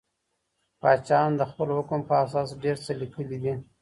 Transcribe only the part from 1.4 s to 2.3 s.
خپل حکم په